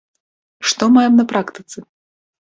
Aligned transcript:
Што 0.69 0.83
маем 0.95 1.13
на 1.19 1.25
практыцы? 1.33 1.77